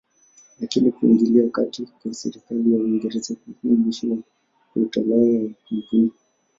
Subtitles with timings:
[0.59, 4.15] Lakini kuingilia kati kwa serikali ya Uingereza kulikuwa mwisho wa
[4.75, 6.11] utawala wa kampuni.